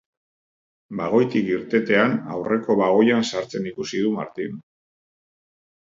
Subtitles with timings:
[1.01, 4.61] Bagoitik irtetean aurreko bagoian sartzen ikusi du Martin.